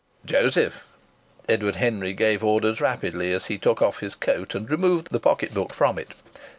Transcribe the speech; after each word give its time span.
"Joseph," 0.25 0.87
Edward 1.47 1.75
Henry 1.75 2.13
gave 2.13 2.43
orders 2.43 2.81
rapidly, 2.81 3.31
as 3.31 3.45
he 3.45 3.59
took 3.59 3.83
off 3.83 3.99
his 3.99 4.15
coat 4.15 4.55
and 4.55 4.67
removed 4.67 5.11
the 5.11 5.19
pocket 5.19 5.53
book 5.53 5.75
from 5.75 5.99
it. 5.99 6.15